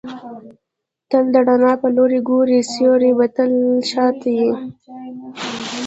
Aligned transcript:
تل 1.09 1.25
د 1.33 1.35
رڼا 1.47 1.73
پر 1.81 1.89
لوري 1.95 2.19
ګورئ! 2.27 2.59
سیوری 2.73 3.11
به 3.17 3.25
دي 3.27 3.33
تل 3.35 3.51
شاته 3.91 4.29
يي. 4.37 4.49